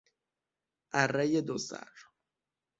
ارهی 0.93 1.41
دوسر 1.41 1.93